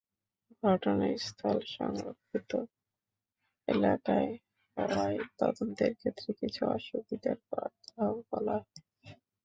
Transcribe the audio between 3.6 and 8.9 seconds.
এলাকায় হওয়ায় তদন্তের ক্ষেত্রে কিছু অসুবিধার কথাও বলা হয়।